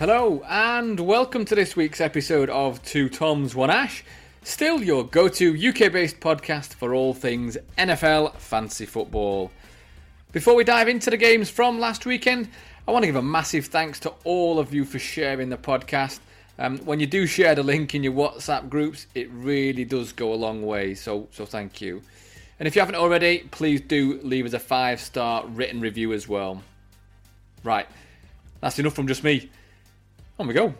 [0.00, 4.02] Hello, and welcome to this week's episode of Two Toms, One Ash.
[4.42, 9.50] Still your go to UK based podcast for all things NFL fantasy football.
[10.32, 12.48] Before we dive into the games from last weekend,
[12.88, 16.20] I want to give a massive thanks to all of you for sharing the podcast.
[16.58, 20.32] Um, when you do share the link in your WhatsApp groups, it really does go
[20.32, 20.94] a long way.
[20.94, 22.00] So, so thank you.
[22.58, 26.26] And if you haven't already, please do leave us a five star written review as
[26.26, 26.62] well.
[27.62, 27.86] Right,
[28.62, 29.50] that's enough from just me.
[30.40, 30.72] On we go.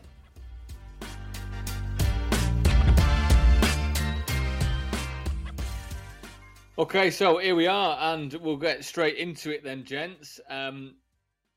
[6.78, 10.41] Okay, so here we are, and we'll get straight into it then, gents.
[10.48, 10.95] Um,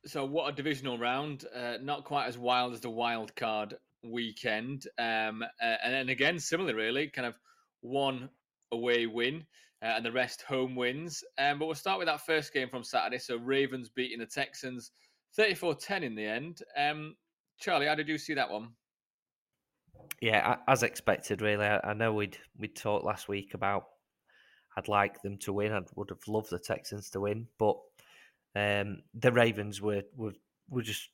[0.05, 1.45] so, what a divisional round!
[1.55, 6.39] Uh, not quite as wild as the wild card weekend, um, uh, and then again,
[6.39, 7.39] similar, really, kind of
[7.79, 8.29] one
[8.73, 9.45] away win
[9.81, 11.23] uh, and the rest home wins.
[11.37, 13.19] Um, but we'll start with that first game from Saturday.
[13.19, 14.91] So, Ravens beating the Texans
[15.37, 16.59] 34 10 in the end.
[16.77, 17.15] Um,
[17.59, 18.69] Charlie, how did you see that one?
[20.21, 21.65] Yeah, as expected, really.
[21.65, 23.85] I know we'd we'd talked last week about
[24.75, 25.73] I'd like them to win.
[25.73, 27.77] I would have loved the Texans to win, but
[28.55, 30.33] um, the Ravens were, were
[30.69, 31.09] were just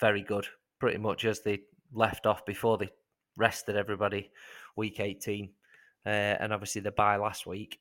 [0.00, 0.46] very good,
[0.78, 1.60] pretty much as they
[1.92, 2.90] left off before they
[3.36, 4.30] rested everybody
[4.76, 5.50] week eighteen,
[6.06, 7.80] uh, and obviously the bye last week.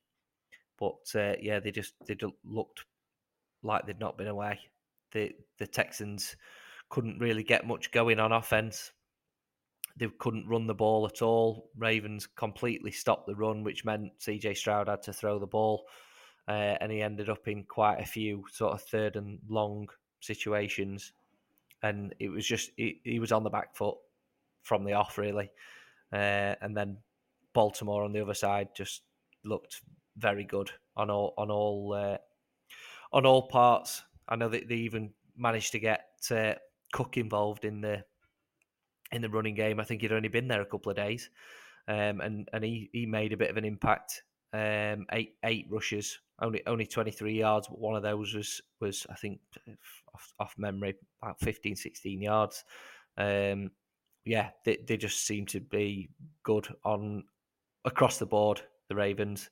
[0.79, 2.85] But uh, yeah, they just they looked
[3.61, 4.59] like they'd not been away.
[5.11, 6.35] The the Texans
[6.93, 8.91] couldn't really get much going on offense.
[9.97, 11.71] They couldn't run the ball at all.
[11.75, 15.87] Ravens completely stopped the run, which meant CJ Stroud had to throw the ball,
[16.47, 19.87] uh, and he ended up in quite a few sort of third and long
[20.19, 21.13] situations.
[21.81, 23.97] And it was just he, he was on the back foot
[24.61, 25.49] from the off, really.
[26.11, 26.97] Uh, and then
[27.53, 29.01] Baltimore on the other side just
[29.43, 29.81] looked
[30.17, 32.17] very good on all on all uh,
[33.11, 34.03] on all parts.
[34.29, 36.53] I know that they even managed to get uh,
[36.93, 38.05] Cook involved in the
[39.11, 39.79] in the running game.
[39.79, 41.29] I think he'd only been there a couple of days,
[41.87, 44.23] um, and and he, he made a bit of an impact.
[44.53, 49.05] Um, eight eight rushes, only only twenty three yards, but one of those was was
[49.09, 49.39] I think
[50.13, 52.63] off, off memory about 15, 16 yards.
[53.17, 53.71] Um,
[54.25, 56.09] yeah, they they just seem to be
[56.43, 57.23] good on
[57.83, 58.61] across the board.
[58.89, 59.49] The Ravens.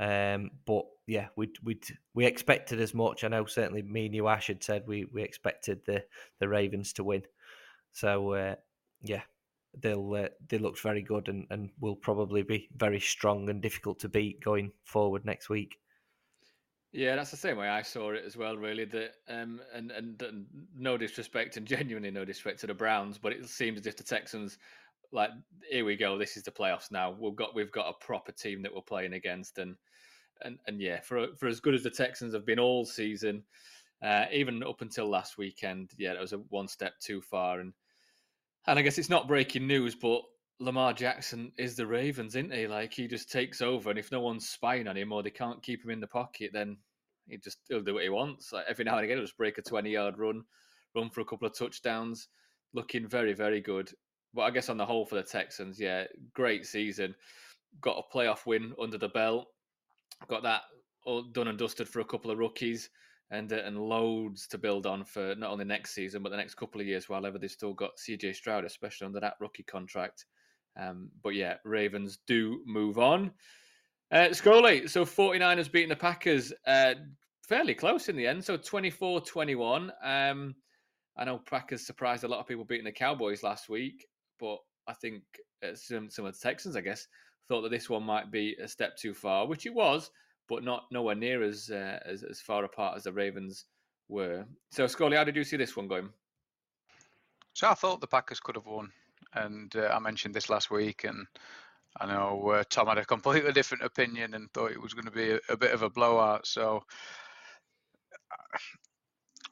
[0.00, 1.78] Um, but yeah, we we
[2.14, 3.24] we expected as much.
[3.24, 6.04] I know certainly me and you, Ash, had said we, we expected the,
[6.40, 7.22] the Ravens to win.
[7.92, 8.54] So uh,
[9.02, 9.22] yeah,
[9.80, 13.98] they'll uh, they looked very good and, and will probably be very strong and difficult
[14.00, 15.76] to beat going forward next week.
[16.92, 18.56] Yeah, that's the same way I saw it as well.
[18.56, 23.18] Really, that um, and, and and no disrespect and genuinely no disrespect to the Browns,
[23.18, 24.58] but it seems as if the Texans
[25.12, 25.30] like
[25.70, 26.16] here we go.
[26.16, 27.14] This is the playoffs now.
[27.18, 29.76] We've got we've got a proper team that we're playing against, and
[30.42, 33.42] and and yeah, for for as good as the Texans have been all season,
[34.02, 37.60] uh, even up until last weekend, yeah, it was a one step too far.
[37.60, 37.72] And
[38.66, 40.22] and I guess it's not breaking news, but
[40.60, 42.66] Lamar Jackson is the Ravens, isn't he?
[42.66, 45.62] Like he just takes over, and if no one's spying on him or they can't
[45.62, 46.76] keep him in the pocket, then
[47.28, 48.52] he just he'll do what he wants.
[48.52, 50.44] Like every now and again, he'll just break a twenty yard run,
[50.94, 52.28] run for a couple of touchdowns,
[52.72, 53.90] looking very very good.
[54.32, 57.14] But I guess on the whole for the Texans, yeah, great season.
[57.80, 59.46] Got a playoff win under the belt.
[60.28, 60.62] Got that
[61.04, 62.88] all done and dusted for a couple of rookies
[63.30, 66.54] and uh, and loads to build on for not only next season but the next
[66.54, 67.08] couple of years.
[67.08, 70.26] While ever they've still got CJ Stroud, especially under that rookie contract.
[70.76, 73.30] Um, but yeah, Ravens do move on.
[74.10, 76.94] Uh, Scully, so 49ers beating the Packers uh,
[77.46, 78.44] fairly close in the end.
[78.44, 79.92] So 24 21.
[80.02, 80.54] Um,
[81.16, 84.06] I know Packers surprised a lot of people beating the Cowboys last week
[84.38, 85.22] but I think
[85.64, 87.06] uh, some of the Texans, I guess,
[87.48, 90.10] thought that this one might be a step too far, which it was,
[90.48, 93.64] but not nowhere near as uh, as, as far apart as the Ravens
[94.08, 94.44] were.
[94.70, 96.08] So, Scully, how did you see this one going?
[97.54, 98.90] So I thought the Packers could have won,
[99.34, 101.26] and uh, I mentioned this last week, and
[102.00, 105.10] I know uh, Tom had a completely different opinion and thought it was going to
[105.10, 106.46] be a, a bit of a blowout.
[106.46, 106.82] So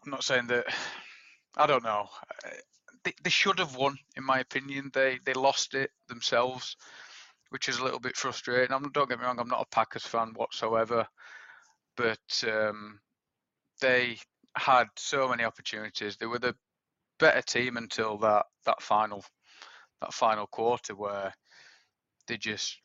[0.05, 0.67] I'm not saying that.
[1.55, 2.09] I don't know
[3.05, 4.91] they, they should have won, in my opinion.
[4.93, 6.77] They they lost it themselves,
[7.53, 8.75] which is a little bit frustrating.
[8.75, 11.07] I'm, don't get me wrong, I'm not a Packers fan whatsoever,
[11.97, 12.99] but um,
[13.81, 14.17] they
[14.57, 16.17] had so many opportunities.
[16.17, 16.55] They were the
[17.19, 19.25] better team until that that final
[20.01, 21.33] that final quarter where
[22.27, 22.79] they just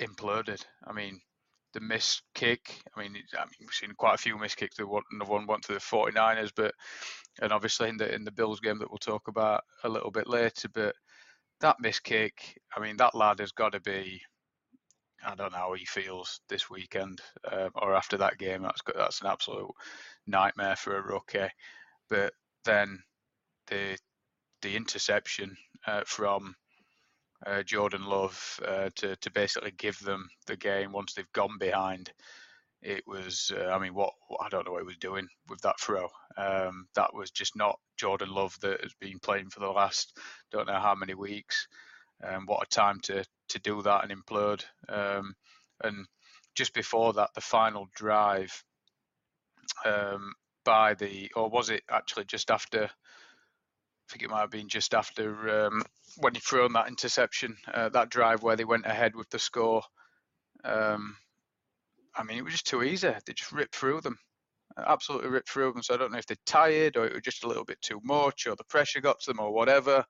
[0.00, 0.64] imploded.
[0.86, 1.20] I mean,
[1.74, 2.80] the missed kick.
[2.96, 4.76] I mean, I mean, we've seen quite a few missed kicks.
[4.76, 6.72] The one, the one went to the 49ers, but
[7.42, 10.28] and obviously in the in the Bills game that we'll talk about a little bit
[10.28, 10.68] later.
[10.72, 10.94] But
[11.64, 12.60] that miss kick.
[12.76, 14.20] I mean, that lad has got to be.
[15.26, 18.62] I don't know how he feels this weekend uh, or after that game.
[18.62, 19.70] That's that's an absolute
[20.26, 21.48] nightmare for a rookie.
[22.10, 22.34] But
[22.66, 23.02] then
[23.68, 23.96] the
[24.60, 25.56] the interception
[25.86, 26.54] uh, from
[27.46, 32.12] uh, Jordan Love uh, to to basically give them the game once they've gone behind.
[32.84, 35.80] It was, uh, I mean, what I don't know what he was doing with that
[35.80, 36.08] throw.
[36.36, 40.18] Um, that was just not Jordan Love that has been playing for the last
[40.52, 41.66] don't know how many weeks.
[42.22, 44.64] Um, what a time to to do that and implode.
[44.88, 45.34] Um,
[45.82, 46.06] and
[46.54, 48.62] just before that, the final drive
[49.84, 50.34] um,
[50.64, 52.84] by the, or was it actually just after?
[52.84, 55.82] I think it might have been just after um,
[56.18, 59.38] when he threw on that interception, uh, that drive where they went ahead with the
[59.38, 59.82] score.
[60.62, 61.16] Um,
[62.16, 63.08] I mean, it was just too easy.
[63.08, 64.18] They just ripped through them,
[64.76, 65.82] absolutely ripped through them.
[65.82, 68.00] So I don't know if they're tired or it was just a little bit too
[68.04, 70.04] much or the pressure got to them or whatever.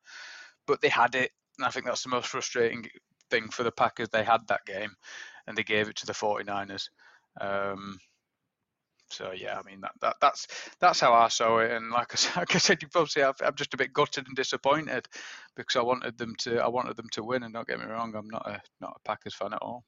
[0.67, 2.87] But they had it, and I think that's the most frustrating
[3.31, 4.09] thing for the Packers.
[4.09, 4.91] They had that game,
[5.47, 6.89] and they gave it to the 49ers.
[7.41, 7.99] Um,
[9.11, 10.47] so yeah, I mean that, that that's
[10.81, 11.71] that's how I saw it.
[11.71, 14.37] And like I said, like I said, you probably I'm just a bit gutted and
[14.37, 15.07] disappointed
[15.57, 17.43] because I wanted them to I wanted them to win.
[17.43, 19.85] And don't get me wrong, I'm not a not a Packers fan at all.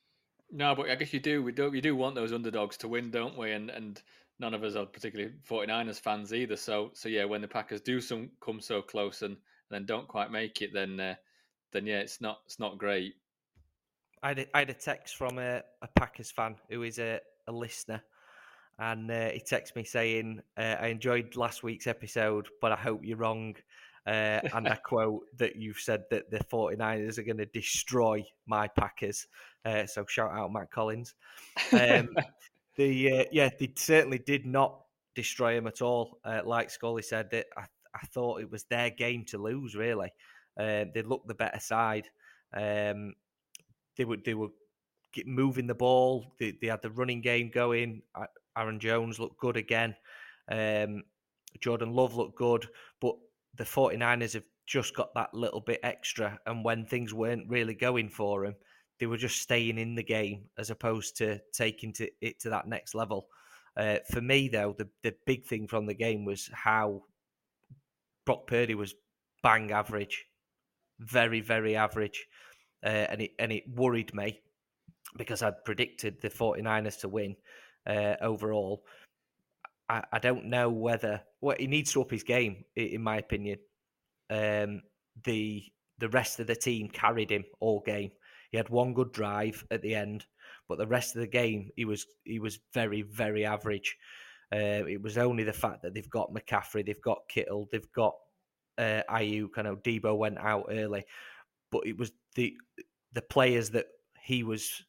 [0.51, 1.43] No, but I guess you do.
[1.43, 1.73] We do.
[1.75, 3.53] You do want those underdogs to win, don't we?
[3.53, 4.01] And and
[4.39, 6.57] none of us are particularly 49ers fans either.
[6.57, 9.37] So so yeah, when the Packers do some come so close and
[9.71, 11.15] then don't quite make it, then uh,
[11.73, 13.15] then yeah, it's not it's not great.
[14.23, 17.21] I had a, I had a text from a, a Packers fan who is a,
[17.47, 18.03] a listener,
[18.79, 23.01] and uh, he texted me saying, uh, "I enjoyed last week's episode, but I hope
[23.05, 23.57] you're wrong."
[24.07, 28.69] Uh, and I quote that you've said that the 49ers are going to destroy my
[28.69, 29.27] Packers.
[29.65, 31.15] Uh, so shout out Matt Collins.
[31.73, 32.11] Um,
[32.77, 34.81] the uh, yeah, they certainly did not
[35.15, 36.19] destroy him at all.
[36.25, 37.65] Uh, like Scully said, that I,
[37.95, 39.75] I thought it was their game to lose.
[39.75, 40.13] Really,
[40.57, 42.09] they looked the better side.
[42.55, 43.15] Um,
[43.97, 44.51] they were they were
[45.25, 46.33] moving the ball.
[46.39, 48.03] They, they had the running game going.
[48.57, 49.97] Aaron Jones looked good again.
[50.49, 51.03] Um,
[51.61, 52.69] Jordan Love looked good,
[53.01, 53.17] but
[53.57, 56.39] the 49ers have just got that little bit extra.
[56.47, 58.57] And when things weren't really going for them,
[58.99, 62.67] they were just staying in the game as opposed to taking to it to that
[62.67, 63.29] next level.
[63.77, 67.03] Uh, for me, though, the, the big thing from the game was how
[68.25, 68.95] Brock Purdy was
[69.43, 70.25] bang average,
[70.99, 72.27] very, very average
[72.85, 74.41] uh, and it and it worried me
[75.17, 77.37] because I'd predicted the 49ers to win
[77.87, 78.85] uh, overall.
[79.89, 83.59] I, I, don't know whether well he needs to up his game in my opinion.
[84.31, 84.83] Um,
[85.25, 85.65] the
[85.99, 88.11] the rest of the team carried him all game.
[88.51, 90.27] He had one good drive at the end,
[90.69, 93.97] but the rest of the game he was he was very very average.
[94.53, 98.15] Uh, it was only the fact that they've got McCaffrey, they've got Kittle, they've got
[98.79, 99.51] uh, Aiyuk.
[99.57, 101.05] I know Deebo went out early,
[101.73, 102.57] but it was the
[103.13, 103.87] the players that
[104.23, 104.85] he was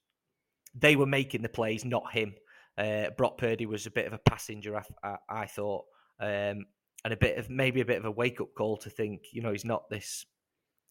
[0.76, 2.34] they were making the plays, not him.
[2.78, 5.86] Uh, Brock Purdy was a bit of a passenger, I, I, thought,
[6.20, 6.66] um,
[7.04, 9.42] and a bit of maybe a bit of a wake up call to think, you
[9.42, 10.26] know, he's not this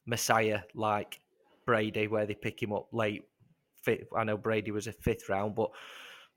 [0.05, 1.21] messiah like
[1.65, 3.25] Brady, where they pick him up late.
[4.17, 5.71] I know Brady was a fifth round, but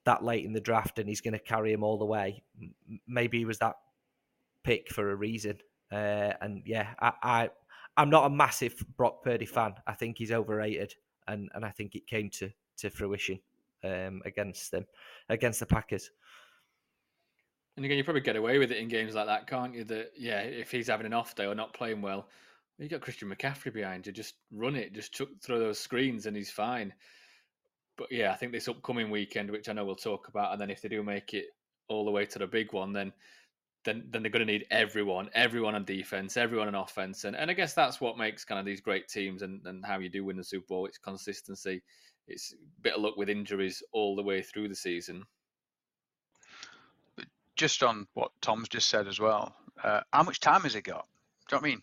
[0.05, 2.43] that late in the draft, and he's going to carry him all the way.
[3.07, 3.75] Maybe he was that
[4.63, 5.57] pick for a reason.
[5.91, 7.49] Uh, and yeah, I, I
[7.97, 9.73] I'm not a massive Brock Purdy fan.
[9.87, 10.93] I think he's overrated,
[11.27, 13.39] and, and I think it came to to fruition
[13.83, 14.85] um, against them,
[15.29, 16.09] against the Packers.
[17.77, 19.83] And again, you probably get away with it in games like that, can't you?
[19.85, 22.27] That yeah, if he's having an off day or not playing well,
[22.77, 24.11] you got Christian McCaffrey behind you.
[24.11, 26.93] Just run it, just chuck, throw those screens, and he's fine.
[27.97, 30.69] But yeah, I think this upcoming weekend, which I know we'll talk about, and then
[30.69, 31.47] if they do make it
[31.89, 33.11] all the way to the big one, then
[33.85, 37.49] then then they're going to need everyone, everyone on defense, everyone on offense, and and
[37.49, 40.25] I guess that's what makes kind of these great teams and and how you do
[40.25, 40.85] win the Super Bowl.
[40.85, 41.81] It's consistency.
[42.29, 45.23] It's a bit of luck with injuries all the way through the season.
[47.55, 51.05] Just on what Tom's just said as well, uh, how much time has he got?
[51.49, 51.81] Do you know what I mean?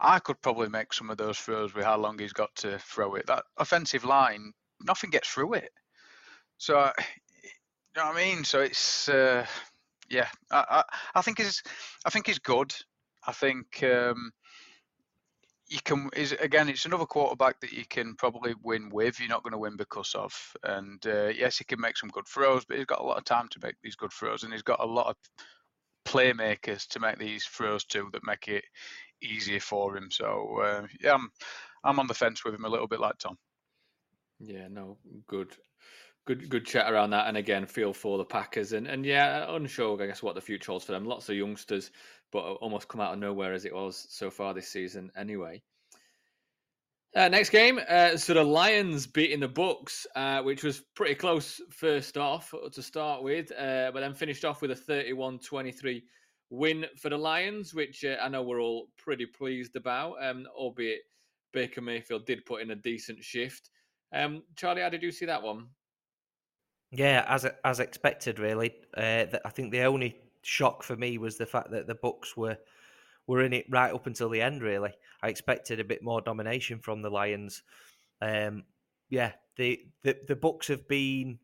[0.00, 3.14] I could probably make some of those throws with how long he's got to throw
[3.14, 3.26] it.
[3.26, 5.70] That offensive line, nothing gets through it.
[6.58, 6.90] So,
[7.44, 7.50] you
[7.96, 8.44] know what I mean?
[8.44, 9.08] So it's.
[9.08, 9.46] Uh,
[10.08, 10.84] yeah, I, I,
[11.16, 11.62] I think he's
[12.04, 12.74] I think he's good.
[13.26, 14.32] I think um,
[15.72, 19.18] you can is again it's another quarterback that you can probably win with.
[19.18, 20.30] You're not going to win because of.
[20.62, 23.24] And uh, yes, he can make some good throws, but he's got a lot of
[23.24, 25.16] time to make these good throws, and he's got a lot of
[26.04, 28.64] playmakers to make these throws too that make it
[29.22, 30.10] easier for him.
[30.10, 31.30] So uh, yeah, I'm
[31.82, 33.38] I'm on the fence with him a little bit like Tom.
[34.40, 35.56] Yeah, no, good
[36.26, 37.28] good good chat around that.
[37.28, 38.72] And again, feel for the Packers.
[38.74, 41.06] And and yeah, unsure, I guess, what the future holds for them.
[41.06, 41.90] Lots of youngsters,
[42.32, 45.10] but almost come out of nowhere as it was so far this season.
[45.16, 45.62] Anyway.
[47.14, 51.60] Uh, next game, uh, so the Lions beating the Bucks, uh, which was pretty close
[51.70, 56.00] first off to start with, uh, but then finished off with a 31-23
[56.48, 61.02] win for the Lions, which uh, I know we're all pretty pleased about, um, albeit
[61.52, 63.68] Baker Mayfield did put in a decent shift.
[64.14, 65.66] Um, Charlie, how did you see that one?
[66.90, 68.74] Yeah, as as expected, really.
[68.94, 72.58] Uh, I think the only shock for me was the fact that the Bucks were
[73.26, 74.62] were in it right up until the end.
[74.62, 77.62] Really, I expected a bit more domination from the Lions.
[78.20, 78.64] Um,
[79.08, 81.38] yeah, the, the the Bucks have been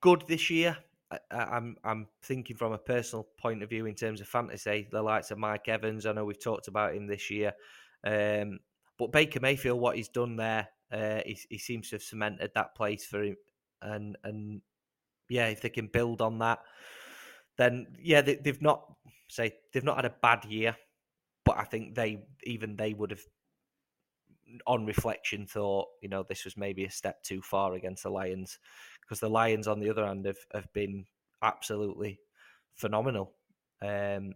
[0.00, 0.76] good this year.
[1.30, 4.88] I'm I'm thinking from a personal point of view in terms of fantasy.
[4.90, 7.52] The likes of Mike Evans, I know we've talked about him this year,
[8.04, 8.58] um,
[8.98, 12.74] but Baker Mayfield, what he's done there, uh, he, he seems to have cemented that
[12.74, 13.36] place for him,
[13.82, 14.60] and and
[15.28, 16.60] yeah, if they can build on that,
[17.56, 18.92] then yeah, they, they've not
[19.28, 20.76] say they've not had a bad year,
[21.44, 23.24] but I think they even they would have
[24.66, 28.58] on reflection thought you know this was maybe a step too far against the Lions
[29.00, 31.04] because the Lions on the other hand have, have been
[31.42, 32.20] absolutely
[32.74, 33.32] phenomenal.
[33.82, 34.34] Um,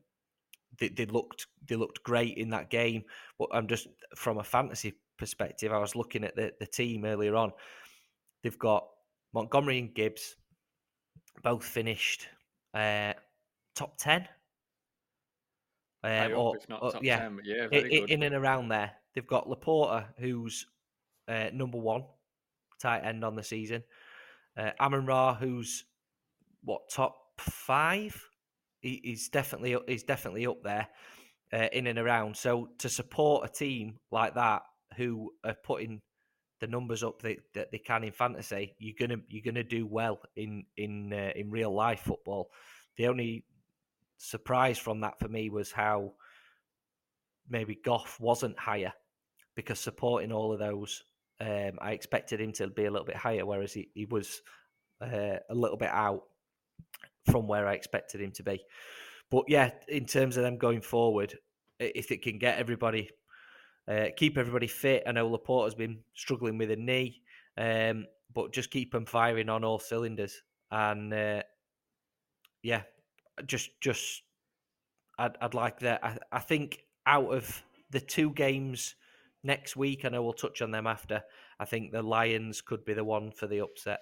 [0.78, 3.04] they, they looked they looked great in that game,
[3.38, 7.36] but I'm just from a fantasy perspective, I was looking at the, the team earlier
[7.36, 7.52] on.
[8.42, 8.86] They've got
[9.34, 10.36] Montgomery and Gibbs,
[11.42, 12.26] both finished
[12.74, 13.12] uh,
[13.74, 14.28] top ten.
[16.04, 18.92] Um, or, or yeah, 10, yeah in, in, and around there.
[19.14, 20.64] They've got LaPorta, who's
[21.26, 22.04] uh, number one
[22.80, 23.82] tight end on the season.
[24.56, 25.84] Uh, Amon Ra, who's
[26.62, 28.20] what top five?
[28.80, 30.88] He, he's definitely he's definitely up there,
[31.52, 32.36] uh, in and around.
[32.36, 34.62] So to support a team like that
[34.96, 36.00] who are putting
[36.60, 40.20] the numbers up that, that they can in fantasy, you're gonna you're gonna do well
[40.36, 42.50] in in uh, in real life football.
[42.96, 43.44] The only
[44.16, 46.14] surprise from that for me was how
[47.48, 48.92] maybe Goff wasn't higher
[49.54, 51.04] because supporting all of those
[51.40, 54.42] um, I expected him to be a little bit higher, whereas he, he was
[55.00, 56.24] uh, a little bit out
[57.30, 58.64] from where I expected him to be.
[59.30, 61.38] But yeah, in terms of them going forward,
[61.78, 63.10] if it can get everybody,
[63.88, 65.02] uh, keep everybody fit.
[65.06, 67.22] I know LaPorta's been struggling with a knee,
[67.56, 70.42] um, but just keep them firing on all cylinders.
[70.70, 71.42] And uh,
[72.62, 72.82] yeah,
[73.46, 74.22] just just
[75.18, 76.04] I'd, I'd like that.
[76.04, 78.94] I, I think out of the two games
[79.42, 80.04] next week.
[80.04, 81.22] I know we'll touch on them after.
[81.58, 84.00] I think the Lions could be the one for the upset.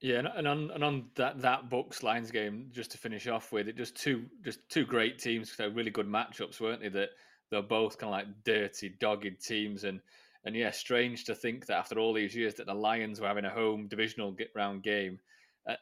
[0.00, 3.66] Yeah, and on and on that that Bucks Lions game, just to finish off with,
[3.66, 6.88] it just two just two great teams, so really good matchups, weren't they?
[6.88, 7.10] That
[7.50, 10.00] they're both kind of like dirty, dogged teams, and
[10.44, 13.44] and yeah, strange to think that after all these years that the Lions were having
[13.44, 15.18] a home divisional get round game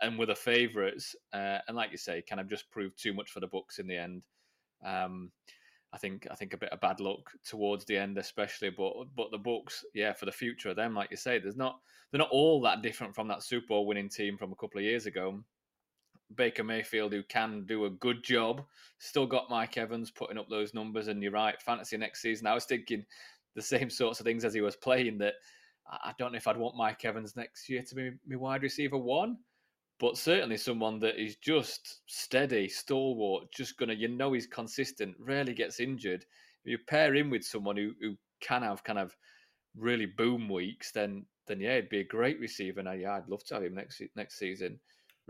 [0.00, 3.30] and were the favourites, uh, and like you say, kind of just proved too much
[3.30, 4.22] for the Bucs in the end.
[4.84, 5.30] Um,
[5.92, 8.70] I think I think a bit of bad luck towards the end, especially.
[8.70, 11.80] But but the Bucs, yeah, for the future of them, like you say, there's not
[12.10, 14.84] they're not all that different from that Super Bowl winning team from a couple of
[14.84, 15.42] years ago.
[16.34, 18.62] Baker Mayfield, who can do a good job,
[18.98, 21.08] still got Mike Evans putting up those numbers.
[21.08, 22.46] And you're right, fantasy next season.
[22.46, 23.04] I was thinking
[23.54, 25.18] the same sorts of things as he was playing.
[25.18, 25.34] That
[25.88, 28.98] I don't know if I'd want Mike Evans next year to be my wide receiver
[28.98, 29.36] one
[29.98, 35.54] but certainly someone that is just steady, stalwart, just gonna you know he's consistent, rarely
[35.54, 36.24] gets injured.
[36.64, 39.16] If you pair him with someone who, who can have kind of
[39.74, 42.82] really boom weeks, then then yeah, it'd be a great receiver.
[42.94, 44.78] Yeah, I'd love to have him next next season.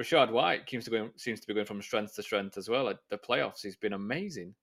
[0.00, 2.88] Rachaad White seems to seems to be going from strength to strength as well.
[2.88, 4.54] At the playoffs, he's been amazing.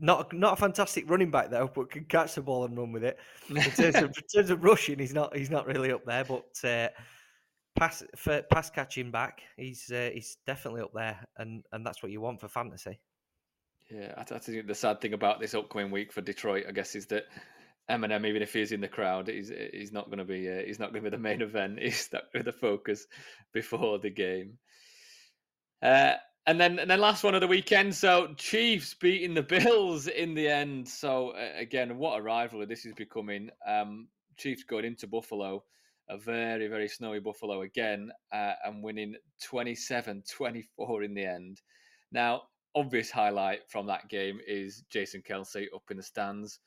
[0.00, 3.04] Not not a fantastic running back though, but can catch the ball and run with
[3.04, 3.18] it.
[3.48, 6.64] In terms of, in terms of rushing, he's not he's not really up there, but.
[6.64, 6.88] Uh,
[7.76, 12.10] pass for pass catching back, he's uh, he's definitely up there, and and that's what
[12.10, 12.98] you want for fantasy.
[13.90, 16.96] Yeah, I, I think the sad thing about this upcoming week for Detroit, I guess,
[16.96, 17.24] is that
[17.90, 20.78] Eminem, even if he's in the crowd, he's he's not going to be uh, he's
[20.78, 21.78] not going to be the main event.
[21.80, 23.06] He's stuck with the focus
[23.52, 24.58] before the game.
[25.82, 26.14] Uh,
[26.46, 27.94] and then and then last one of the weekend.
[27.94, 30.88] So Chiefs beating the Bills in the end.
[30.88, 33.50] So uh, again, what a rivalry this is becoming.
[33.66, 35.62] Um, Chiefs going into Buffalo
[36.08, 41.60] a very, very snowy Buffalo again uh, and winning 27 24 in the end.
[42.12, 42.42] Now,
[42.74, 46.60] obvious highlight from that game is Jason Kelce up in the stands.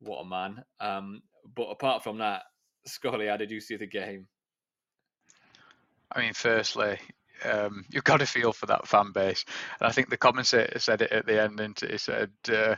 [0.00, 0.64] What a man.
[0.80, 1.22] Um,
[1.54, 2.42] but apart from that,
[2.86, 4.26] Scully, how did you see the game?
[6.12, 6.98] I mean, firstly,
[7.44, 9.44] um, you've got to feel for that fan base.
[9.80, 12.76] And I think the commentator said it at the end, and he said, uh,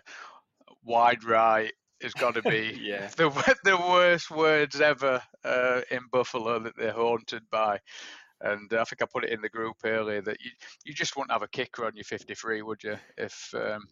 [0.84, 3.08] wide right, has got to be yeah.
[3.16, 3.30] the
[3.64, 7.78] the worst words ever uh, in Buffalo that they're haunted by.
[8.40, 10.50] And I think I put it in the group earlier that you
[10.84, 12.96] you just wouldn't have a kicker on your 53, would you?
[13.16, 13.84] If um,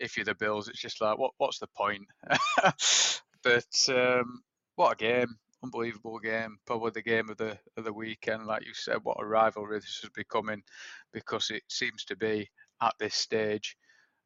[0.00, 2.06] if you're the Bills, it's just like what what's the point?
[3.42, 4.42] but um,
[4.76, 5.36] what a game!
[5.62, 6.58] unbelievable game.
[6.66, 8.98] Probably the game of the of the weekend, like you said.
[9.02, 10.62] What a rivalry this is becoming,
[11.12, 12.48] because it seems to be
[12.82, 13.76] at this stage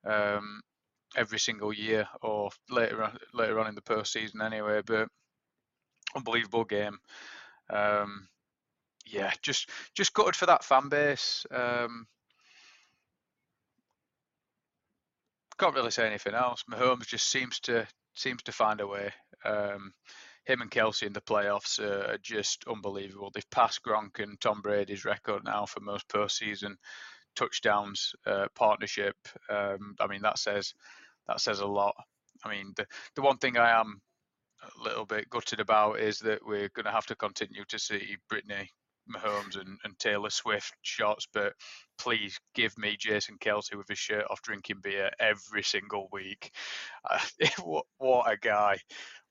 [0.06, 0.60] um,
[1.16, 4.80] every single year, or later on, later on in the postseason anyway.
[4.84, 5.08] But
[6.14, 6.98] unbelievable game.
[7.70, 8.28] Um,
[9.06, 11.46] yeah, just just gutted for that fan base.
[11.50, 12.06] Um,
[15.58, 16.64] can't really say anything else.
[16.70, 19.10] Mahomes just seems to seems to find a way.
[19.44, 19.92] Um,
[20.44, 23.30] him and Kelce in the playoffs are just unbelievable.
[23.32, 26.76] They've passed Gronk and Tom Brady's record now for most postseason
[27.34, 29.16] touchdowns uh, partnership.
[29.48, 30.74] Um, I mean, that says
[31.26, 31.94] that says a lot.
[32.44, 34.00] I mean, the the one thing I am
[34.62, 38.16] a little bit gutted about is that we're going to have to continue to see
[38.28, 38.70] Brittany
[39.10, 41.52] Mahomes and, and Taylor Swift shots, but
[41.98, 46.50] please give me Jason Kelce with his shirt off drinking beer every single week.
[47.08, 47.18] Uh,
[47.62, 48.78] what, what a guy.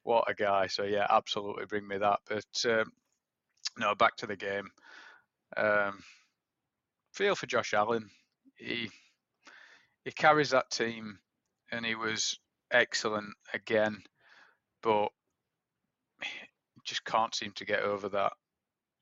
[0.04, 0.68] What a guy.
[0.68, 2.20] So, yeah, absolutely bring me that.
[2.28, 2.92] But um,
[3.78, 4.70] no, back to the game.
[5.56, 6.04] Um,
[7.14, 8.10] feel for Josh Allen.
[8.58, 8.90] He
[10.06, 11.18] he carries that team,
[11.72, 12.38] and he was
[12.72, 14.04] excellent again,
[14.82, 15.10] but
[16.86, 18.34] just can't seem to get over that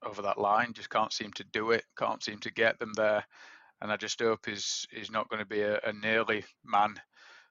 [0.03, 0.73] over that line.
[0.73, 1.83] Just can't seem to do it.
[1.97, 3.23] Can't seem to get them there.
[3.81, 6.95] And I just hope he's he's not going to be a, a nearly man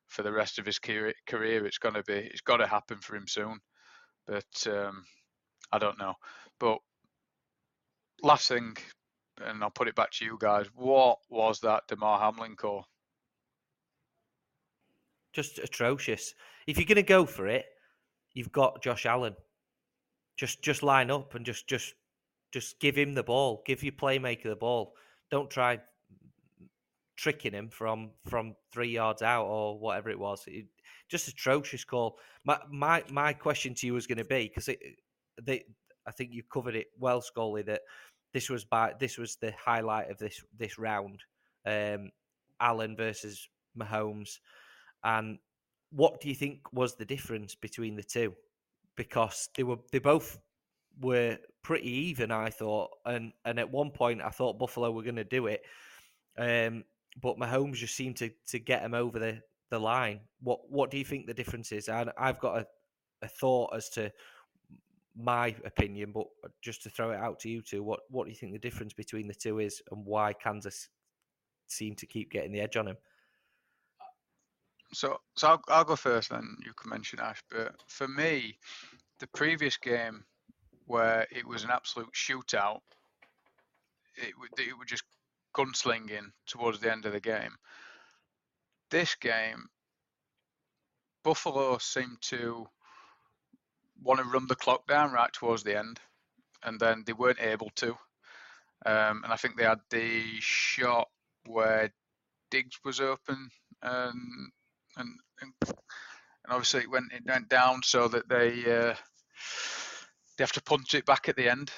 [0.09, 1.15] for the rest of his career.
[1.67, 3.59] It's going to be it's got to happen for him soon.
[4.27, 5.05] But um,
[5.73, 6.15] I don't know.
[6.59, 6.79] But
[8.23, 8.77] last thing,
[9.45, 10.67] and I'll put it back to you guys.
[10.75, 12.87] What was that Damar Hamlin call?
[15.33, 16.35] Just atrocious.
[16.67, 17.65] If you're going to go for it,
[18.35, 19.35] you've got Josh Allen.
[20.37, 21.95] Just just line up and just just
[22.53, 23.63] just give him the ball.
[23.67, 24.95] Give your playmaker the ball.
[25.31, 25.81] Don't try
[27.17, 30.43] tricking him from from three yards out or whatever it was.
[30.47, 30.67] It,
[31.09, 32.19] just atrocious call.
[32.45, 34.69] My my my question to you was going to be because
[35.43, 35.65] they
[36.07, 37.63] I think you covered it well, Scully.
[37.63, 37.83] That
[38.33, 41.21] this was by this was the highlight of this this round.
[41.67, 42.11] Um,
[42.61, 43.49] Allen versus
[43.79, 44.39] Mahomes,
[45.05, 45.39] and
[45.91, 48.35] what do you think was the difference between the two?
[48.97, 50.39] Because they were they both
[51.01, 55.17] were pretty even, I thought, and and at one point I thought Buffalo were going
[55.17, 55.63] to do it,
[56.39, 56.85] um,
[57.21, 60.21] but Mahomes just seemed to to get him over the the line.
[60.41, 61.89] What what do you think the difference is?
[61.89, 62.67] And I've got a,
[63.23, 64.13] a thought as to
[65.17, 66.27] my opinion, but
[66.63, 68.93] just to throw it out to you two, what what do you think the difference
[68.93, 70.89] between the two is, and why Kansas
[71.67, 72.97] seem to keep getting the edge on him?
[74.93, 77.41] So, so I'll, I'll go first, then you can mention Ash.
[77.49, 78.59] But for me,
[79.21, 80.25] the previous game
[80.91, 82.81] where it was an absolute shootout.
[84.17, 85.05] It, it was just
[85.57, 87.55] gunslinging towards the end of the game.
[88.91, 89.69] This game,
[91.23, 92.67] Buffalo seemed to
[94.03, 96.01] want to run the clock down right towards the end,
[96.65, 97.91] and then they weren't able to.
[98.85, 101.09] Um, and I think they had the shot
[101.47, 101.93] where
[102.51, 103.49] Diggs was open,
[103.81, 104.51] and
[104.97, 105.09] and
[105.41, 105.75] and, and
[106.49, 108.95] obviously it went it went down so that they uh,
[110.41, 111.71] they have to punch it back at the end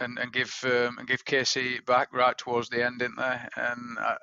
[0.00, 3.38] and and give um, and give KC back right towards the end, didn't they?
[3.56, 4.16] And I,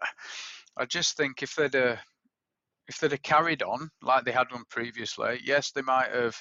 [0.77, 1.95] I just think if they'd uh,
[2.88, 6.38] if they'd have carried on like they had done previously, yes, they might have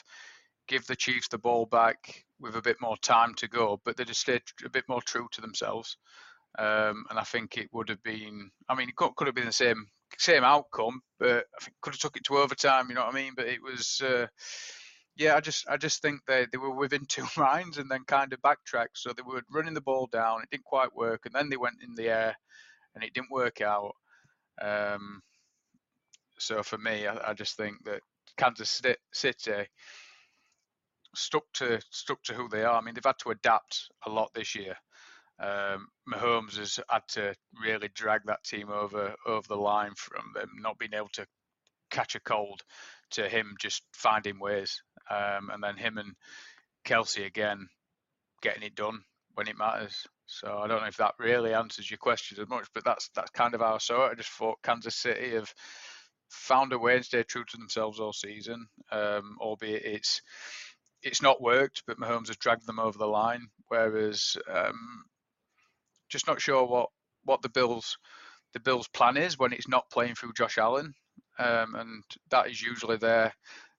[0.69, 4.09] give the Chiefs the ball back with a bit more time to go, but they'd
[4.09, 5.97] have stayed a bit more true to themselves.
[6.59, 8.51] Um, and I think it would have been.
[8.69, 9.87] I mean, it could, could have been the same
[10.19, 12.91] same outcome, but I think could have took it to overtime.
[12.91, 13.33] You know what I mean?
[13.35, 14.03] But it was.
[14.05, 14.27] Uh,
[15.17, 18.33] yeah, I just I just think they, they were within two lines and then kind
[18.33, 18.99] of backtracked.
[18.99, 21.83] So they were running the ball down, it didn't quite work, and then they went
[21.83, 22.37] in the air,
[22.95, 23.95] and it didn't work out.
[24.61, 25.23] Um,
[26.39, 28.01] so for me, I, I just think that
[28.37, 29.67] Kansas City
[31.15, 32.77] stuck to stuck to who they are.
[32.77, 34.77] I mean, they've had to adapt a lot this year.
[35.41, 40.49] Um, Mahomes has had to really drag that team over over the line from them
[40.61, 41.27] not being able to
[41.91, 42.63] catch a cold
[43.11, 46.15] to him just finding ways um, and then him and
[46.85, 47.69] Kelce again
[48.43, 49.01] getting it done
[49.35, 50.07] when it matters.
[50.27, 53.31] So I don't know if that really answers your question as much, but that's that's
[53.31, 54.13] kind of how I saw it.
[54.13, 55.53] I just thought Kansas City have
[56.31, 60.23] found a way and stayed true to themselves all season, um, albeit it's
[61.03, 63.49] it's not worked, but Mahomes has dragged them over the line.
[63.69, 65.05] Whereas um,
[66.09, 66.89] just not sure what
[67.25, 67.99] what the Bills
[68.55, 70.95] the Bills' plan is when it's not playing through Josh Allen,
[71.39, 73.35] um, and that is usually their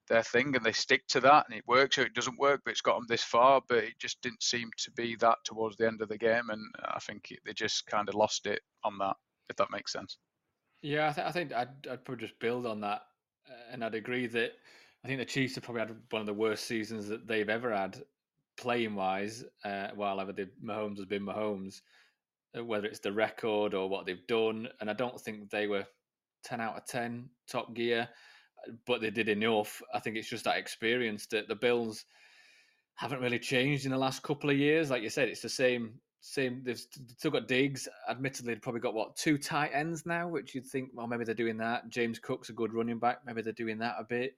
[0.08, 2.72] their thing and they stick to that and it works or it doesn't work but
[2.72, 5.88] it's got them this far but it just didn't seem to be that towards the
[5.88, 9.16] end of the game and i think they just kind of lost it on that
[9.50, 10.18] if that makes sense
[10.82, 13.02] yeah i, th- I think I'd, I'd probably just build on that
[13.50, 14.54] uh, and i'd agree that
[15.06, 17.72] I think the Chiefs have probably had one of the worst seasons that they've ever
[17.72, 18.04] had,
[18.58, 19.44] playing wise.
[19.64, 21.82] Uh, while ever the Mahomes has been Mahomes,
[22.58, 25.86] uh, whether it's the record or what they've done, and I don't think they were
[26.44, 28.10] ten out of ten top gear,
[28.86, 29.82] but they did enough.
[29.94, 32.06] I think it's just that experience that the Bills
[32.96, 34.90] haven't really changed in the last couple of years.
[34.90, 35.96] Like you said, it's the same.
[36.22, 36.64] Same.
[36.64, 37.88] They've still got Diggs.
[38.10, 41.36] Admittedly, they've probably got what two tight ends now, which you'd think, well, maybe they're
[41.36, 41.88] doing that.
[41.90, 43.20] James Cook's a good running back.
[43.26, 44.36] Maybe they're doing that a bit.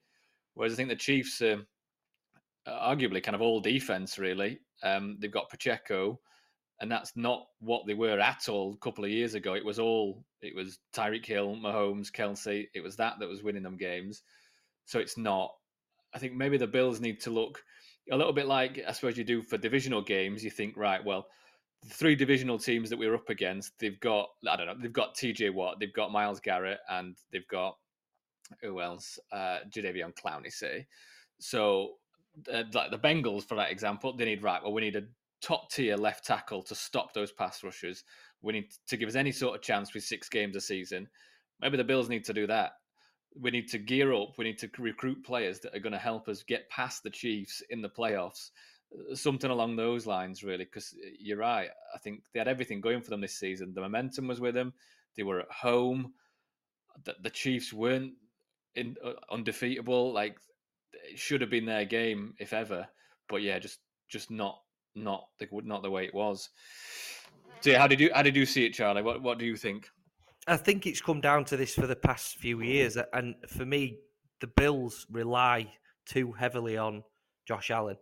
[0.54, 1.66] Whereas I think the Chiefs, um,
[2.68, 4.20] arguably, kind of all defense.
[4.20, 6.20] Really, um, they've got Pacheco,
[6.80, 9.54] and that's not what they were at all a couple of years ago.
[9.54, 12.68] It was all it was Tyreek Hill, Mahomes, Kelce.
[12.74, 14.22] It was that that was winning them games.
[14.86, 15.52] So it's not.
[16.14, 17.64] I think maybe the Bills need to look
[18.12, 20.44] a little bit like I suppose you do for divisional games.
[20.44, 21.28] You think, right, well,
[21.84, 25.16] the three divisional teams that we're up against, they've got I don't know, they've got
[25.16, 27.76] TJ Watt, they've got Myles Garrett, and they've got
[28.62, 29.20] who else?
[29.32, 30.88] Uh, Jadeveon Clowney, say.
[31.40, 31.96] So,
[32.52, 34.62] uh, like the Bengals, for that example, they need right.
[34.62, 35.04] Well, we need a
[35.42, 38.04] top tier left tackle to stop those pass rushers.
[38.42, 41.08] We need to give us any sort of chance with six games a season.
[41.60, 42.74] Maybe the Bills need to do that
[43.40, 44.38] we need to gear up.
[44.38, 47.62] We need to recruit players that are going to help us get past the Chiefs
[47.70, 48.52] in the playoffs.
[48.94, 51.70] Uh, something along those lines, really, because uh, you're right.
[51.94, 53.74] I think they had everything going for them this season.
[53.74, 54.74] The momentum was with them.
[55.16, 56.14] They were at home.
[57.04, 58.14] The, the Chiefs weren't
[58.76, 60.14] in, uh, undefeatable.
[60.14, 60.38] Like
[61.10, 62.88] it should have been their game if ever.
[63.30, 64.62] But yeah, just just not
[64.98, 66.50] not the not the way it was.
[67.62, 69.02] So yeah, how did you how did you see it, Charlie?
[69.02, 69.90] What what do you think?
[70.48, 74.00] I think it's come down to this for the past few years, and for me,
[74.40, 75.74] the Bills rely
[76.06, 77.04] too heavily on
[77.46, 77.98] Josh Allen.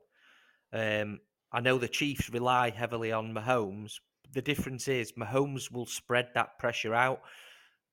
[0.72, 1.20] Um,
[1.52, 4.00] I know the Chiefs rely heavily on Mahomes.
[4.34, 7.22] The difference is Mahomes will spread that pressure out.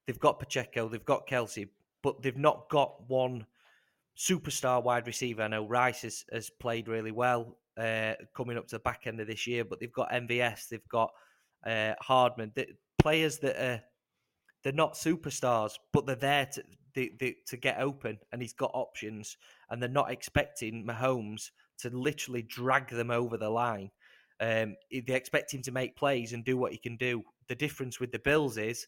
[0.07, 1.69] They've got Pacheco, they've got Kelce,
[2.03, 3.47] but they've not got one
[4.19, 5.43] superstar wide receiver.
[5.43, 9.21] I know Rice has, has played really well uh, coming up to the back end
[9.21, 11.11] of this year, but they've got MVS, they've got
[11.67, 12.67] uh, Hardman, the
[12.99, 13.83] players that are
[14.63, 16.63] they're not superstars, but they're there to
[17.47, 19.37] to get open, and he's got options,
[19.71, 23.91] and they're not expecting Mahomes to literally drag them over the line.
[24.41, 27.23] Um, they expect him to make plays and do what he can do.
[27.49, 28.87] The difference with the Bills is,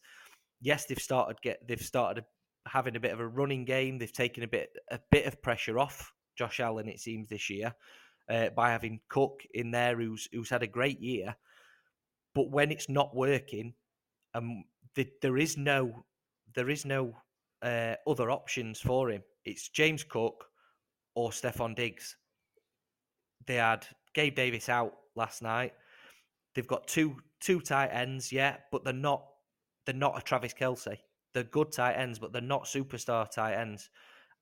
[0.60, 2.24] yes, they've started get they've started
[2.66, 3.98] having a bit of a running game.
[3.98, 7.74] They've taken a bit a bit of pressure off Josh Allen, it seems this year,
[8.28, 11.36] uh, by having Cook in there, who's who's had a great year.
[12.34, 13.74] But when it's not working,
[14.34, 16.04] and the, there is no
[16.54, 17.14] there is no
[17.62, 19.22] uh, other options for him.
[19.44, 20.46] It's James Cook
[21.14, 22.16] or Stefon Diggs.
[23.46, 25.72] They had Gabe Davis out last night.
[26.54, 29.24] They've got two two tight ends, yeah, but they're not
[29.84, 30.98] they're not a Travis Kelce.
[31.32, 33.90] They're good tight ends, but they're not superstar tight ends.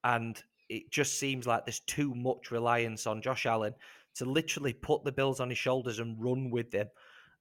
[0.04, 0.40] And
[0.76, 3.74] it just seems like there's too much reliance on Josh Allen
[4.16, 6.88] to literally put the Bills on his shoulders and run with them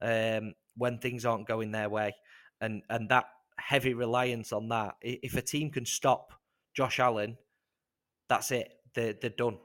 [0.01, 2.13] um, when things aren't going their way
[2.61, 3.25] and and that
[3.57, 4.95] heavy reliance on that.
[5.01, 6.33] If a team can stop
[6.73, 7.37] Josh Allen,
[8.29, 8.73] that's it.
[8.93, 9.57] They're they're done.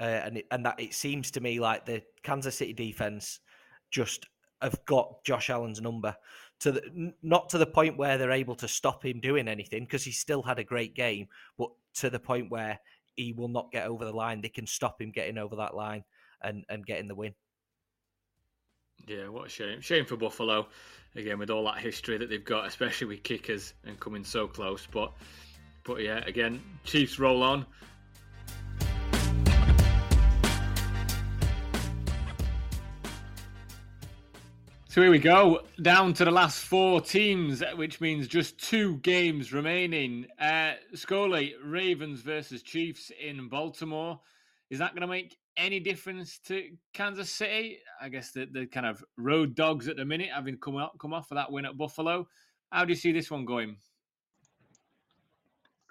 [0.00, 3.38] Uh, and it, and that it seems to me like the Kansas City defense
[3.90, 4.26] just
[4.60, 6.16] have got Josh Allen's number
[6.60, 10.04] to the, not to the point where they're able to stop him doing anything because
[10.04, 11.26] he still had a great game,
[11.58, 12.78] but to the point where
[13.16, 14.40] he will not get over the line.
[14.40, 16.04] They can stop him getting over that line
[16.42, 17.34] and and getting the win.
[19.06, 19.80] Yeah, what a shame.
[19.80, 20.68] Shame for Buffalo,
[21.16, 24.86] again, with all that history that they've got, especially with kickers and coming so close.
[24.90, 25.12] But,
[25.84, 27.66] but yeah, again, Chiefs roll on.
[34.92, 39.50] So here we go, down to the last four teams, which means just two games
[39.50, 40.26] remaining.
[40.38, 44.20] Uh, Scully, Ravens versus Chiefs in Baltimore.
[44.68, 47.78] Is that going to make any difference to Kansas City?
[48.02, 51.14] I guess the, the kind of road dogs at the minute, having come up, come
[51.14, 52.28] off for that win at Buffalo.
[52.70, 53.78] How do you see this one going?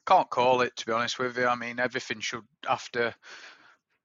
[0.05, 1.47] Can't call it to be honest with you.
[1.47, 3.15] I mean, everything should after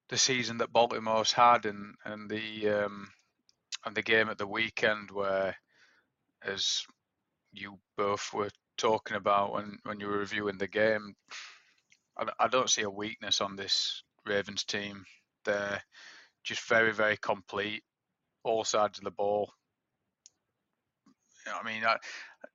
[0.08, 3.08] the season that Baltimore's had and and the um,
[3.86, 5.56] and the game at the weekend where,
[6.44, 6.84] as
[7.52, 11.14] you both were talking about when when you were reviewing the game,
[12.18, 15.04] I, I don't see a weakness on this Ravens team.
[15.44, 15.80] They're
[16.44, 17.84] just very, very complete,
[18.44, 19.50] all sides of the ball.
[21.46, 21.96] I mean, I,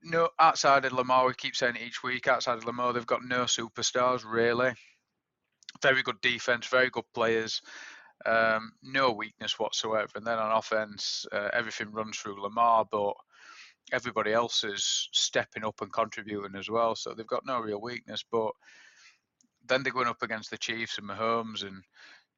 [0.03, 2.27] no outside of Lamar, we keep saying each week.
[2.27, 4.73] Outside of Lamar, they've got no superstars really.
[5.81, 7.61] Very good defense, very good players,
[8.25, 10.11] um, no weakness whatsoever.
[10.15, 13.13] And then on offense, uh, everything runs through Lamar, but
[13.91, 16.95] everybody else is stepping up and contributing as well.
[16.95, 18.23] So they've got no real weakness.
[18.29, 18.51] But
[19.67, 21.83] then they're going up against the Chiefs and Mahomes and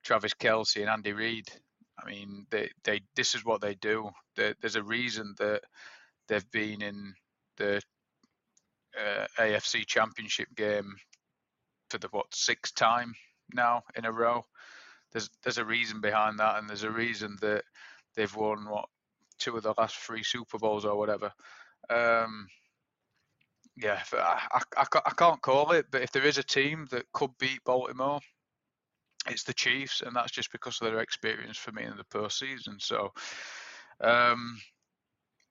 [0.04, 1.50] Travis Kelce and Andy Reid.
[2.02, 4.10] I mean, they, they this is what they do.
[4.36, 5.62] They, there's a reason that
[6.28, 7.14] they've been in
[7.58, 7.82] the
[9.00, 10.96] uh, AFC Championship game
[11.90, 13.14] for the what sixth time
[13.54, 14.44] now in a row.
[15.14, 17.64] There's there's a reason behind that, and there's a reason that
[18.16, 18.90] they've won what
[19.40, 21.32] two of the last three Super Bowls or whatever.
[21.90, 22.48] Um,
[23.76, 27.32] yeah, I, I, I can't call it, but if there is a team that could
[27.40, 28.20] beat Baltimore,
[29.28, 32.80] it's the Chiefs, and that's just because of their experience for me in the postseason.
[32.80, 33.12] So,
[34.02, 34.60] um,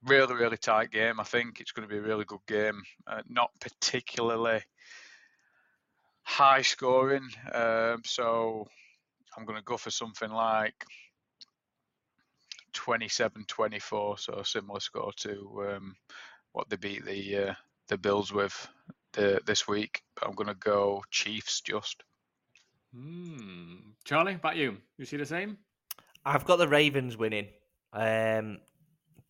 [0.05, 1.18] really, really tight game.
[1.18, 2.83] I think it's going to be a really good game.
[3.07, 4.61] Uh, not particularly
[6.22, 8.68] high scoring, um, so
[9.37, 10.85] I'm going to go for something like
[12.75, 15.97] 27-24, so a similar score to um,
[16.53, 17.55] what they beat the uh,
[17.88, 18.68] the Bills with
[19.12, 20.03] the, this week.
[20.14, 22.03] But I'm going to go Chiefs just.
[22.95, 23.77] Hmm.
[24.05, 24.77] Charlie, about you?
[24.99, 25.59] You see the same?
[26.25, 27.49] I've got the Ravens winning,
[27.92, 28.59] um,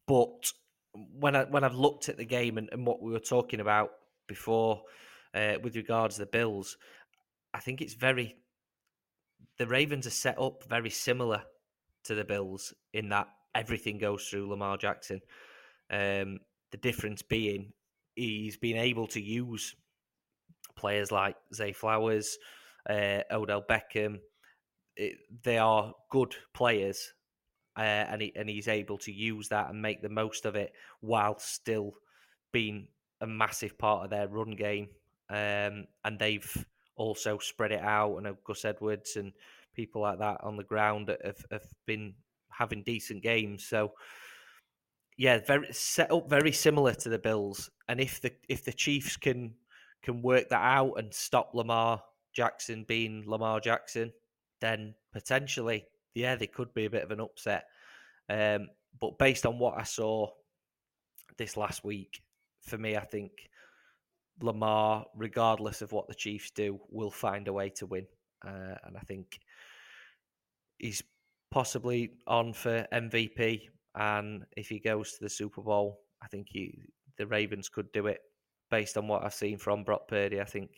[0.07, 0.53] but
[0.95, 3.91] when I when I've looked at the game and, and what we were talking about
[4.27, 4.83] before
[5.35, 6.77] uh, with regards to the Bills,
[7.55, 8.37] I think it's very
[9.59, 11.43] the Ravens are set up very similar
[12.05, 15.21] to the Bills in that everything goes through Lamar Jackson.
[15.91, 17.73] Um, the difference being
[18.15, 19.75] he's been able to use
[20.77, 22.39] players like Zay Flowers,
[22.89, 24.19] uh, Odell Beckham.
[24.97, 27.15] It, they are good players,
[27.77, 30.73] uh, and he, and he's able to use that and make the most of it
[31.01, 31.95] while still
[32.53, 32.89] being
[33.21, 34.89] a massive part of their run game.
[35.31, 39.33] Um, and they've also spread it out, and Gus Edwards and
[39.75, 42.15] people like that on the ground have, have been
[42.51, 43.65] having decent games.
[43.65, 43.93] So
[45.17, 47.71] yeah, very set up very similar to the Bills.
[47.89, 49.55] And if the if the Chiefs can
[50.03, 52.03] can work that out and stop Lamar
[52.33, 54.13] Jackson being Lamar Jackson,
[54.61, 57.67] then potentially, yeah, they could be a bit of an upset.
[58.29, 60.31] Um, but based on what I saw
[61.37, 62.23] this last week,
[62.61, 63.51] for me, I think
[64.43, 68.07] Lamar, regardless of what the Chiefs do, will find a way to win.
[68.47, 69.39] Uh, and I think
[70.79, 71.03] he's
[71.51, 73.63] possibly on for MVP.
[73.95, 76.83] And if he goes to the Super Bowl, I think he,
[77.17, 78.21] the Ravens could do it.
[78.71, 80.71] Based on what I've seen from Brock Purdy, I think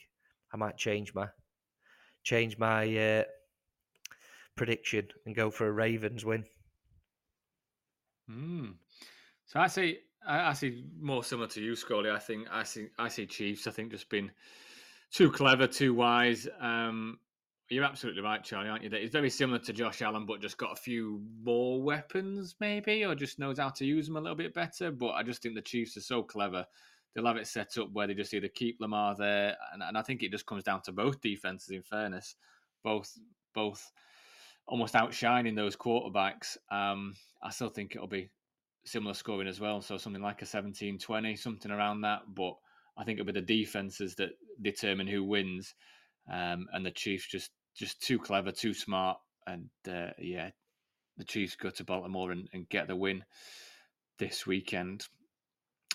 [0.52, 1.28] I might change my
[2.24, 3.22] change my uh,
[4.56, 6.44] prediction and go for a Ravens win.
[8.28, 8.70] Hmm.
[9.46, 12.10] So I see, I, I, see more similar to you, Scully.
[12.10, 13.66] I think I see, I see Chiefs.
[13.66, 14.30] I think just been
[15.10, 16.48] too clever, too wise.
[16.60, 17.18] Um,
[17.70, 18.90] you're absolutely right, Charlie, aren't you?
[18.90, 23.04] That he's very similar to Josh Allen, but just got a few more weapons, maybe,
[23.04, 24.90] or just knows how to use them a little bit better.
[24.90, 26.66] But I just think the Chiefs are so clever.
[27.14, 30.02] They'll have it set up where they just either keep Lamar there, and, and I
[30.02, 31.70] think it just comes down to both defenses.
[31.70, 32.36] In fairness,
[32.82, 33.18] both
[33.54, 33.92] both
[34.66, 36.56] almost outshining those quarterbacks.
[36.70, 38.30] Um, I still think it'll be
[38.84, 39.80] similar scoring as well.
[39.80, 42.22] So something like a 17-20, something around that.
[42.34, 42.54] But
[42.96, 44.30] I think it'll be the defenses that
[44.62, 45.74] determine who wins.
[46.30, 50.50] Um, and the Chiefs just just too clever, too smart, and uh, yeah,
[51.16, 53.24] the Chiefs go to Baltimore and, and get the win
[54.18, 55.06] this weekend.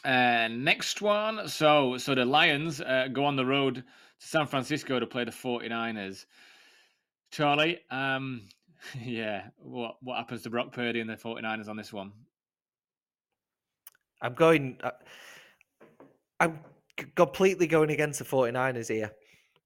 [0.03, 3.83] Uh, next one, so so the Lions uh, go on the road to
[4.19, 6.25] San Francisco to play the 49ers.
[7.31, 8.47] Charlie, um,
[9.01, 12.11] yeah, what what happens to Brock Purdy and the 49ers on this one?
[14.21, 14.77] I'm going.
[14.83, 14.91] Uh,
[16.39, 16.59] I'm
[17.15, 19.11] completely going against the 49ers here.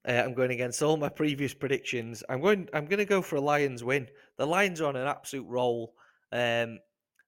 [0.08, 2.24] Uh, I'm going against all my previous predictions.
[2.30, 2.68] I'm going.
[2.74, 4.08] I'm going to go for a Lions win.
[4.38, 5.94] The Lions are on an absolute roll.
[6.32, 6.80] Um,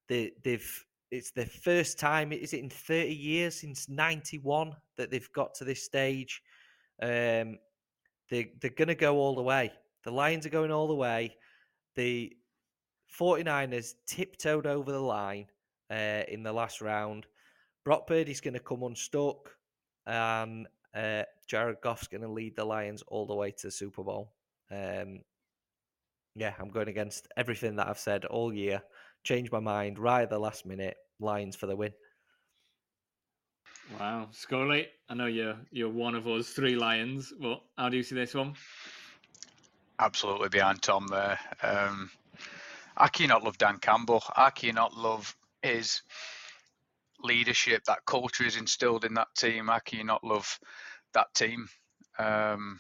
[0.08, 0.86] they, they've.
[1.12, 2.34] It's the first time.
[2.34, 6.42] Is it in 30 years since 91 that they've got to this stage?
[7.02, 7.58] Um,
[8.30, 9.72] they they're going to go all the way.
[10.04, 11.36] The Lions are going all the way.
[11.96, 12.36] The
[13.18, 15.46] 49ers tiptoed over the line
[15.92, 17.26] uh, in the last round.
[17.84, 19.56] Brock Purdy's going to come unstuck,
[20.06, 24.04] and uh, Jared Goff's going to lead the Lions all the way to the Super
[24.04, 24.32] Bowl.
[24.72, 25.22] Um,
[26.36, 28.82] yeah, I'm going against everything that I've said all year.
[29.24, 30.98] Change my mind right at the last minute.
[31.20, 31.94] Lions for the win.
[34.00, 37.32] Wow, Scully, I know you're you're one of us three Lions.
[37.40, 38.56] Well, how do you see this one?
[40.00, 41.40] Absolutely behind Tom there.
[41.62, 42.10] Um,
[42.98, 44.24] I cannot love Dan Campbell.
[44.36, 46.02] I cannot love his
[47.22, 49.70] leadership, that culture is instilled in that team.
[49.70, 50.60] I not love
[51.14, 51.68] that team.
[52.20, 52.80] Um,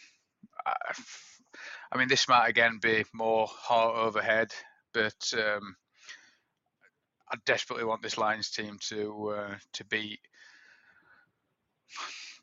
[0.65, 0.73] I,
[1.91, 4.51] I, mean, this might again be more heart overhead,
[4.93, 5.75] but um,
[7.31, 10.19] I desperately want this Lions team to uh, to beat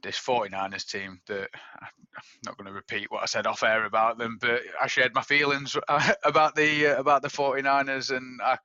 [0.03, 4.19] this 49ers team that I'm not going to repeat what I said off air about
[4.19, 5.77] them, but I shared my feelings
[6.25, 8.59] about the uh, about the 49ers, and I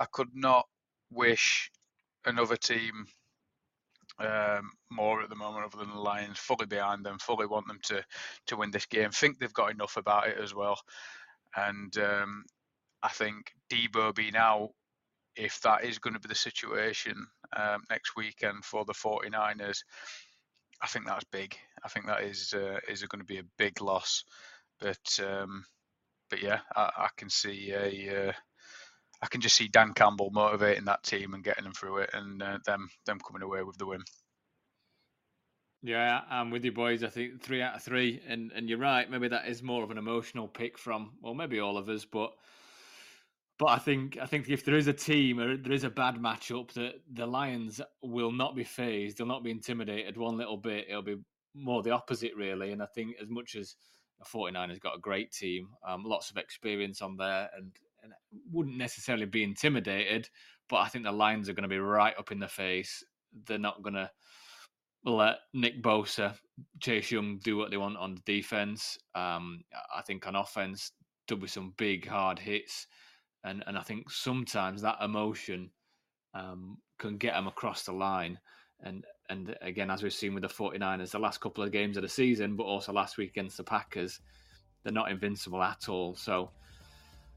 [0.00, 0.66] I could not
[1.10, 1.70] wish
[2.24, 3.06] another team
[4.18, 6.38] um, more at the moment other than the Lions.
[6.38, 8.04] Fully behind them, fully want them to
[8.46, 9.10] to win this game.
[9.10, 10.78] Think they've got enough about it as well,
[11.54, 12.44] and um,
[13.02, 14.70] I think Deebo being out,
[15.36, 19.84] if that is going to be the situation um, next weekend for the 49ers,
[20.82, 21.56] I think that's big.
[21.84, 24.24] I think that is uh, is going to be a big loss.
[24.80, 25.64] But um,
[26.30, 28.28] but yeah, I, I, can see a.
[28.28, 28.32] Uh,
[29.22, 32.42] I can just see Dan Campbell motivating that team and getting them through it, and
[32.42, 34.02] uh, them them coming away with the win.
[35.82, 37.04] Yeah, I'm with you, boys.
[37.04, 39.10] I think three out of three, and and you're right.
[39.10, 42.32] Maybe that is more of an emotional pick from, well, maybe all of us, but
[43.58, 46.16] but I think I think if there is a team or there is a bad
[46.16, 49.18] matchup, that the Lions will not be phased.
[49.18, 50.86] They'll not be intimidated one little bit.
[50.88, 51.16] It'll be
[51.54, 52.72] more the opposite, really.
[52.72, 53.76] And I think as much as
[54.24, 57.72] 49ers got a great team, um, lots of experience on there, and
[58.52, 60.28] wouldn't necessarily be intimidated.
[60.68, 63.04] But I think the Lions are going to be right up in the face.
[63.46, 64.10] They're not going to
[65.04, 66.34] let Nick Bosa,
[66.80, 68.98] Chase Young do what they want on the defense.
[69.14, 69.62] Um,
[69.94, 70.92] I think on offense,
[71.28, 72.86] there'll be some big hard hits
[73.46, 75.70] and and I think sometimes that emotion
[76.34, 78.38] um, can get them across the line.
[78.80, 82.02] And and again, as we've seen with the 49ers, the last couple of games of
[82.02, 84.20] the season, but also last week against the Packers,
[84.82, 86.14] they're not invincible at all.
[86.14, 86.50] So,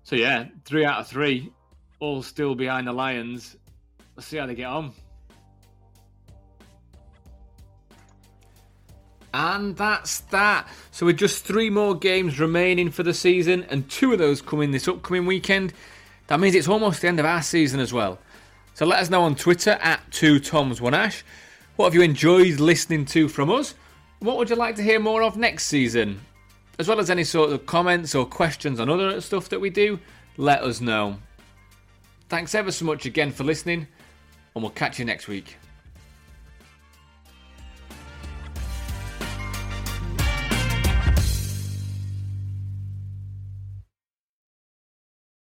[0.03, 1.51] so yeah, three out of three,
[1.99, 3.55] all still behind the Lions.
[4.15, 4.93] Let's see how they get on.
[9.33, 10.67] And that's that.
[10.91, 14.71] So, with just three more games remaining for the season, and two of those coming
[14.71, 15.73] this upcoming weekend,
[16.27, 18.19] that means it's almost the end of our season as well.
[18.75, 21.23] So let us know on Twitter at 2Toms1Ash.
[21.75, 23.75] What have you enjoyed listening to from us?
[24.19, 26.21] What would you like to hear more of next season?
[26.79, 29.99] As well as any sort of comments or questions on other stuff that we do,
[30.37, 31.19] let us know.
[32.29, 33.85] Thanks ever so much again for listening,
[34.55, 35.58] and we'll catch you next week.